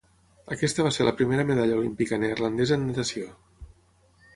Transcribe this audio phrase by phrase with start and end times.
[0.55, 3.33] Aquesta va ser la primera medalla olímpica neerlandesa en natació.